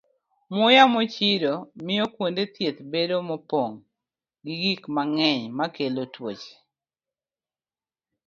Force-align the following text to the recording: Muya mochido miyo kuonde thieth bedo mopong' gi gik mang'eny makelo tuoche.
Muya 0.55 0.83
mochido 0.93 1.53
miyo 1.85 2.05
kuonde 2.13 2.43
thieth 2.53 2.79
bedo 2.91 3.17
mopong' 3.29 3.77
gi 4.43 4.53
gik 4.63 4.81
mang'eny 4.95 5.43
makelo 5.57 6.03
tuoche. 6.13 6.53